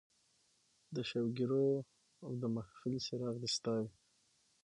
[0.95, 1.75] د شوګیراو
[2.41, 3.89] د محفل څراغ دې ستا وي